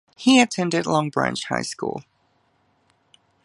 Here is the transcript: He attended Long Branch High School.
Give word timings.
He 0.17 0.41
attended 0.41 0.87
Long 0.87 1.11
Branch 1.11 1.43
High 1.45 1.61
School. 1.61 2.03